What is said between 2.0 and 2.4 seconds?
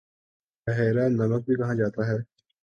ہے